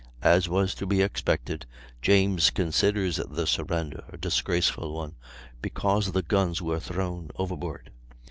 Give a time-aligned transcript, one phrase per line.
[0.23, 1.67] As was to be expected
[2.01, 5.13] James considers the surrender a disgraceful one,
[5.61, 7.91] because the guns were thrown overboard.